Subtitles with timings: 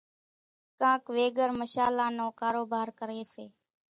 [0.79, 3.45] ڪانڪ ويڳر مشلان نو ڪاروڀار ڪريَ سي۔